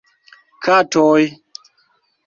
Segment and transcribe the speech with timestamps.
[0.63, 1.23] Katoj